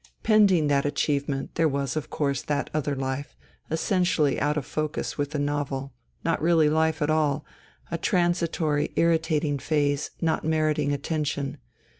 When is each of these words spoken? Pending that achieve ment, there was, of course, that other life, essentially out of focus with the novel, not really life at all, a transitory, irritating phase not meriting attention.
Pending 0.23 0.65
that 0.65 0.83
achieve 0.83 1.29
ment, 1.29 1.53
there 1.53 1.67
was, 1.69 1.95
of 1.95 2.09
course, 2.09 2.41
that 2.41 2.71
other 2.73 2.95
life, 2.95 3.35
essentially 3.69 4.39
out 4.41 4.57
of 4.57 4.65
focus 4.65 5.15
with 5.15 5.29
the 5.29 5.37
novel, 5.37 5.93
not 6.25 6.41
really 6.41 6.71
life 6.71 7.03
at 7.03 7.11
all, 7.11 7.45
a 7.91 7.99
transitory, 7.99 8.93
irritating 8.95 9.59
phase 9.59 10.09
not 10.19 10.43
meriting 10.43 10.91
attention. 10.91 11.59